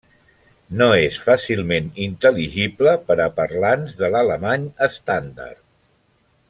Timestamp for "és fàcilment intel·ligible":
1.01-2.95